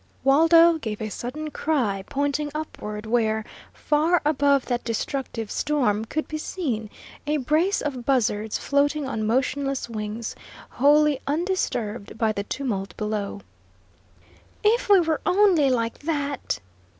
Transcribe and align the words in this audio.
Waldo 0.23 0.79
gave 0.79 0.99
a 0.99 1.09
sudden 1.09 1.51
cry, 1.51 2.03
pointing 2.09 2.49
upward 2.55 3.05
where, 3.05 3.45
far 3.71 4.19
above 4.25 4.65
that 4.65 4.83
destructive 4.83 5.51
storm, 5.51 6.05
could 6.05 6.27
be 6.27 6.39
seen 6.39 6.89
a 7.27 7.37
brace 7.37 7.81
of 7.81 8.03
buzzards 8.03 8.57
floating 8.57 9.07
on 9.07 9.27
motionless 9.27 9.87
wings, 9.87 10.35
wholly 10.71 11.19
undisturbed 11.27 12.17
by 12.17 12.31
the 12.31 12.41
tumult 12.41 12.97
below. 12.97 13.41
"If 14.63 14.89
we 14.89 14.99
were 15.01 15.21
only 15.23 15.69
like 15.69 15.99
that!" 15.99 16.57